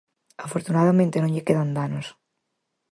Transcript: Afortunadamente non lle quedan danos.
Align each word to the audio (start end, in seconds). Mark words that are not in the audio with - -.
Afortunadamente 0.45 1.17
non 1.21 1.33
lle 1.33 1.45
quedan 1.47 1.71
danos. 1.77 2.07